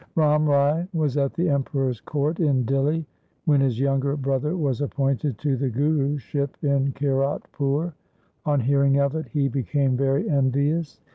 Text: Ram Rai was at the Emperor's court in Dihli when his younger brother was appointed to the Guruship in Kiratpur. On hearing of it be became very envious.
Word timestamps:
Ram 0.15 0.49
Rai 0.49 0.87
was 0.95 1.15
at 1.15 1.35
the 1.35 1.47
Emperor's 1.47 2.01
court 2.01 2.39
in 2.39 2.65
Dihli 2.65 3.05
when 3.45 3.61
his 3.61 3.79
younger 3.79 4.17
brother 4.17 4.57
was 4.57 4.81
appointed 4.81 5.37
to 5.37 5.55
the 5.55 5.69
Guruship 5.69 6.49
in 6.63 6.91
Kiratpur. 6.93 7.93
On 8.43 8.59
hearing 8.59 8.97
of 8.97 9.13
it 9.13 9.31
be 9.31 9.47
became 9.47 9.95
very 9.95 10.27
envious. 10.27 10.99